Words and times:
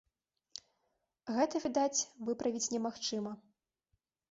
Гэта, 1.35 1.55
відаць, 1.67 2.05
выправіць 2.31 2.71
немагчыма. 2.75 3.31